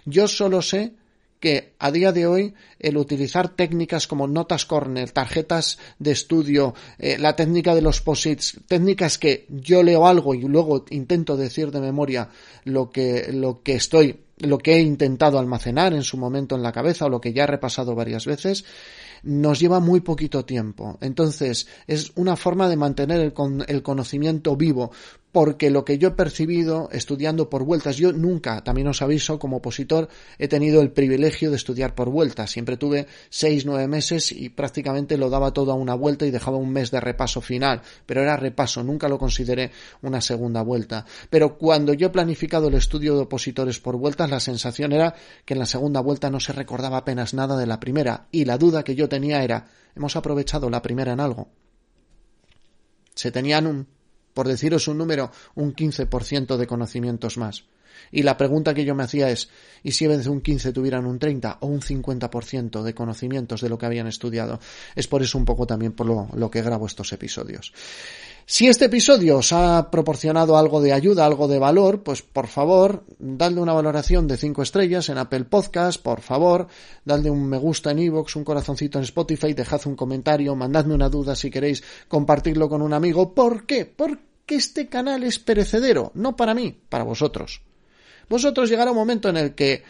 Yo 0.05 0.27
solo 0.27 0.61
sé 0.61 0.93
que 1.39 1.73
a 1.79 1.91
día 1.91 2.11
de 2.11 2.27
hoy 2.27 2.53
el 2.79 2.97
utilizar 2.97 3.49
técnicas 3.49 4.07
como 4.07 4.27
notas 4.27 4.65
corner, 4.65 5.11
tarjetas 5.11 5.77
de 5.99 6.11
estudio, 6.11 6.73
eh, 6.97 7.17
la 7.19 7.35
técnica 7.35 7.75
de 7.75 7.81
los 7.81 8.01
posits, 8.01 8.59
técnicas 8.67 9.17
que 9.17 9.45
yo 9.49 9.83
leo 9.83 10.07
algo 10.07 10.33
y 10.33 10.41
luego 10.41 10.85
intento 10.89 11.37
decir 11.37 11.71
de 11.71 11.81
memoria 11.81 12.29
lo 12.63 12.89
que, 12.89 13.31
lo 13.31 13.61
que 13.61 13.75
estoy 13.75 14.24
lo 14.37 14.57
que 14.57 14.75
he 14.75 14.81
intentado 14.81 15.39
almacenar 15.39 15.93
en 15.93 16.03
su 16.03 16.17
momento 16.17 16.55
en 16.55 16.63
la 16.63 16.71
cabeza 16.71 17.05
o 17.05 17.09
lo 17.09 17.21
que 17.21 17.33
ya 17.33 17.43
he 17.43 17.47
repasado 17.47 17.95
varias 17.95 18.25
veces, 18.25 18.65
nos 19.23 19.59
lleva 19.59 19.79
muy 19.79 20.01
poquito 20.01 20.45
tiempo. 20.45 20.97
Entonces, 21.01 21.67
es 21.87 22.11
una 22.15 22.35
forma 22.35 22.69
de 22.69 22.77
mantener 22.77 23.19
el, 23.21 23.33
el 23.67 23.83
conocimiento 23.83 24.55
vivo, 24.55 24.91
porque 25.35 25.69
lo 25.69 25.83
que 25.83 25.97
yo 25.97 26.07
he 26.07 26.11
percibido 26.11 26.87
estudiando 26.93 27.49
por 27.49 27.65
vueltas, 27.65 27.97
yo 27.97 28.13
nunca, 28.13 28.63
también 28.63 28.87
os 28.87 29.01
aviso, 29.01 29.37
como 29.37 29.57
opositor, 29.57 30.07
he 30.39 30.47
tenido 30.47 30.81
el 30.81 30.93
privilegio 30.93 31.49
de 31.49 31.57
estudiar 31.57 31.93
por 31.93 32.09
vueltas. 32.09 32.51
Siempre 32.51 32.77
tuve 32.77 33.05
seis, 33.29 33.65
nueve 33.65 33.85
meses 33.89 34.31
y 34.31 34.47
prácticamente 34.47 35.17
lo 35.17 35.29
daba 35.29 35.51
todo 35.51 35.73
a 35.73 35.75
una 35.75 35.93
vuelta 35.93 36.25
y 36.25 36.31
dejaba 36.31 36.55
un 36.55 36.71
mes 36.71 36.89
de 36.89 37.01
repaso 37.01 37.41
final, 37.41 37.81
pero 38.05 38.21
era 38.21 38.37
repaso, 38.37 38.81
nunca 38.81 39.09
lo 39.09 39.17
consideré 39.17 39.71
una 40.03 40.21
segunda 40.21 40.61
vuelta. 40.61 41.05
Pero 41.29 41.57
cuando 41.57 41.93
yo 41.93 42.07
he 42.07 42.11
planificado 42.11 42.69
el 42.69 42.75
estudio 42.75 43.15
de 43.15 43.23
opositores 43.23 43.81
por 43.81 43.97
vueltas, 43.97 44.29
la 44.29 44.39
sensación 44.39 44.93
era 44.93 45.15
que 45.43 45.55
en 45.55 45.59
la 45.59 45.65
segunda 45.65 45.99
vuelta 45.99 46.29
no 46.29 46.39
se 46.39 46.53
recordaba 46.53 46.99
apenas 46.99 47.33
nada 47.33 47.57
de 47.57 47.67
la 47.67 47.81
primera, 47.81 48.29
y 48.31 48.45
la 48.45 48.57
duda 48.57 48.85
que 48.85 48.95
yo 48.95 49.09
tenía 49.09 49.43
era, 49.43 49.67
¿hemos 49.97 50.15
aprovechado 50.15 50.69
la 50.69 50.81
primera 50.81 51.11
en 51.11 51.19
algo? 51.19 51.49
Se 53.13 53.33
tenían 53.33 53.67
un 53.67 53.94
por 54.35 54.47
deciros 54.47 54.87
un 54.87 54.99
número, 54.99 55.31
un 55.55 55.73
15% 55.73 56.57
de 56.57 56.67
conocimientos 56.67 57.39
más. 57.39 57.63
Y 58.11 58.23
la 58.23 58.37
pregunta 58.37 58.73
que 58.73 58.85
yo 58.85 58.95
me 58.95 59.03
hacía 59.03 59.29
es, 59.29 59.49
¿y 59.83 59.91
si 59.91 60.05
en 60.05 60.11
vez 60.11 60.23
de 60.23 60.29
un 60.29 60.41
15 60.41 60.71
tuvieran 60.71 61.05
un 61.05 61.19
30 61.19 61.57
o 61.61 61.67
un 61.67 61.81
50% 61.81 62.83
de 62.83 62.93
conocimientos 62.93 63.61
de 63.61 63.69
lo 63.69 63.77
que 63.77 63.85
habían 63.85 64.07
estudiado? 64.07 64.59
Es 64.95 65.07
por 65.07 65.21
eso 65.21 65.37
un 65.37 65.45
poco 65.45 65.65
también 65.67 65.93
por 65.93 66.07
lo, 66.07 66.51
que 66.51 66.61
grabo 66.61 66.85
estos 66.85 67.11
episodios. 67.13 67.73
Si 68.47 68.67
este 68.67 68.85
episodio 68.85 69.37
os 69.37 69.51
ha 69.53 69.89
proporcionado 69.89 70.55
algo 70.55 70.79
de 70.79 70.93
ayuda, 70.93 71.25
algo 71.25 71.47
de 71.47 71.57
valor, 71.57 72.03
pues 72.03 72.21
por 72.21 72.47
favor, 72.47 73.03
dadle 73.17 73.59
una 73.59 73.73
valoración 73.73 74.27
de 74.27 74.37
5 74.37 74.61
estrellas 74.61 75.09
en 75.09 75.17
Apple 75.17 75.45
Podcast, 75.45 76.01
por 76.01 76.21
favor, 76.21 76.67
dadle 77.03 77.31
un 77.31 77.49
me 77.49 77.57
gusta 77.57 77.89
en 77.91 77.99
iVoox, 77.99 78.35
un 78.35 78.43
corazoncito 78.43 78.99
en 78.99 79.05
Spotify, 79.05 79.53
dejad 79.53 79.81
un 79.87 79.95
comentario, 79.95 80.55
mandadme 80.55 80.93
una 80.93 81.09
duda 81.09 81.35
si 81.35 81.49
queréis 81.49 81.83
compartirlo 82.07 82.69
con 82.69 82.83
un 82.83 82.93
amigo. 82.93 83.33
¿Por 83.33 83.65
qué? 83.65 83.85
¿Por 83.85 84.19
que 84.45 84.55
este 84.55 84.87
canal 84.87 85.23
es 85.23 85.39
perecedero, 85.39 86.11
no 86.13 86.35
para 86.35 86.53
mí, 86.53 86.77
para 86.89 87.03
vosotros. 87.03 87.61
Vosotros 88.29 88.69
llegará 88.69 88.91
un 88.91 88.97
momento 88.97 89.29
en 89.29 89.37
el 89.37 89.55
que, 89.55 89.83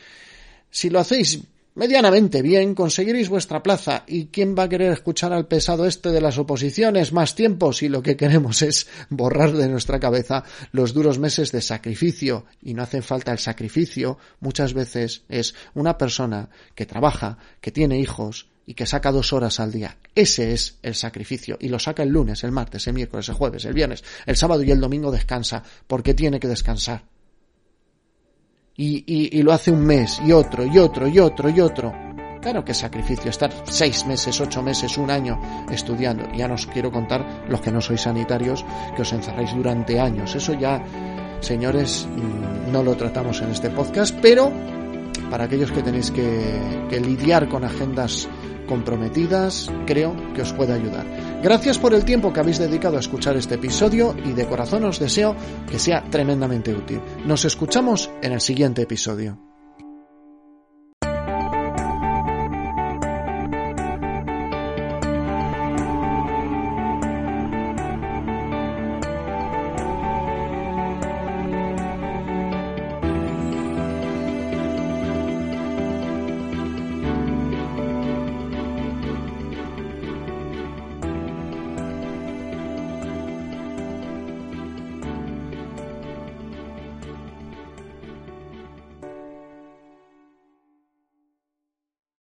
si 0.69 0.89
lo 0.89 0.99
hacéis 0.99 1.41
medianamente 1.75 2.41
bien, 2.41 2.73
conseguiréis 2.73 3.29
vuestra 3.29 3.61
plaza. 3.61 4.03
¿Y 4.07 4.27
quién 4.27 4.55
va 4.57 4.63
a 4.63 4.69
querer 4.69 4.91
escuchar 4.91 5.33
al 5.33 5.47
pesado 5.47 5.85
este 5.85 6.09
de 6.09 6.21
las 6.21 6.37
oposiciones 6.37 7.13
más 7.13 7.35
tiempo 7.35 7.71
si 7.73 7.89
lo 7.89 8.01
que 8.01 8.17
queremos 8.17 8.61
es 8.61 8.87
borrar 9.09 9.51
de 9.53 9.67
nuestra 9.67 9.99
cabeza 9.99 10.43
los 10.71 10.93
duros 10.93 11.19
meses 11.19 11.51
de 11.51 11.61
sacrificio? 11.61 12.45
Y 12.61 12.73
no 12.73 12.83
hace 12.83 13.01
falta 13.01 13.31
el 13.31 13.39
sacrificio, 13.39 14.17
muchas 14.39 14.73
veces 14.73 15.23
es 15.29 15.53
una 15.73 15.97
persona 15.97 16.49
que 16.73 16.85
trabaja, 16.85 17.37
que 17.61 17.71
tiene 17.71 17.99
hijos 17.99 18.47
y 18.65 18.73
que 18.73 18.87
saca 18.87 19.11
dos 19.11 19.31
horas 19.31 19.59
al 19.59 19.71
día. 19.71 19.97
Ese 20.15 20.53
es 20.53 20.77
el 20.81 20.95
sacrificio. 20.95 21.57
Y 21.59 21.67
lo 21.67 21.77
saca 21.77 22.01
el 22.01 22.09
lunes, 22.09 22.43
el 22.43 22.51
martes, 22.51 22.87
el 22.87 22.93
miércoles, 22.93 23.29
el 23.29 23.35
jueves, 23.35 23.65
el 23.65 23.73
viernes, 23.73 24.03
el 24.25 24.37
sábado 24.37 24.63
y 24.63 24.71
el 24.71 24.79
domingo 24.79 25.11
descansa 25.11 25.61
porque 25.87 26.13
tiene 26.13 26.39
que 26.39 26.47
descansar 26.47 27.03
y, 28.77 29.41
lo 29.41 29.53
hace 29.53 29.71
un 29.71 29.85
mes 29.85 30.19
y 30.25 30.31
otro 30.31 30.65
y 30.65 30.77
otro 30.77 31.07
y 31.07 31.19
otro 31.19 31.49
y 31.49 31.59
otro. 31.59 31.93
Claro 32.41 32.63
que 32.63 32.73
sacrificio 32.73 33.31
estar 33.31 33.51
seis 33.63 34.05
meses, 34.05 34.39
ocho 34.39 34.61
meses, 34.61 34.97
un 34.97 35.09
año 35.09 35.39
estudiando. 35.71 36.31
Ya 36.33 36.47
no 36.47 36.53
os 36.53 36.67
quiero 36.67 36.91
contar 36.91 37.45
los 37.49 37.59
que 37.59 37.71
no 37.71 37.81
sois 37.81 38.01
sanitarios, 38.01 38.63
que 38.95 39.01
os 39.01 39.13
encerráis 39.13 39.55
durante 39.55 39.99
años. 39.99 40.35
Eso 40.35 40.53
ya, 40.53 40.83
señores, 41.39 42.07
mm, 42.07 42.71
no 42.71 42.83
lo 42.83 42.95
tratamos 42.95 43.41
en 43.41 43.49
este 43.49 43.71
podcast, 43.71 44.15
pero 44.21 44.51
para 45.31 45.45
aquellos 45.45 45.71
que 45.71 45.81
tenéis 45.81 46.11
que, 46.11 46.85
que 46.87 46.99
lidiar 46.99 47.49
con 47.49 47.63
agendas 47.63 48.27
comprometidas, 48.67 49.71
creo 49.87 50.15
que 50.35 50.43
os 50.43 50.53
puede 50.53 50.73
ayudar. 50.73 51.05
Gracias 51.43 51.77
por 51.77 51.93
el 51.93 52.05
tiempo 52.05 52.33
que 52.33 52.39
habéis 52.39 52.59
dedicado 52.59 52.97
a 52.97 52.99
escuchar 52.99 53.37
este 53.37 53.55
episodio 53.55 54.15
y 54.25 54.33
de 54.33 54.47
corazón 54.47 54.85
os 54.85 54.99
deseo 54.99 55.35
que 55.69 55.79
sea 55.79 56.03
tremendamente 56.09 56.73
útil. 56.73 56.99
Nos 57.25 57.45
escuchamos 57.45 58.09
en 58.21 58.33
el 58.33 58.41
siguiente 58.41 58.81
episodio. 58.81 59.54